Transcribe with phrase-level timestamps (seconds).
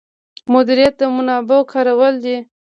[0.53, 2.37] مدیریت د منابعو کارول دي